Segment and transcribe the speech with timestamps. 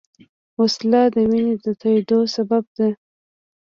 [0.59, 2.89] وسله د وینې د تویېدو سبب ده